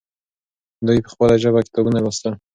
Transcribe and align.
دوی 0.87 0.99
په 1.05 1.09
خپله 1.13 1.35
ژبه 1.43 1.65
کتابونه 1.67 1.99
لوستل. 2.01 2.33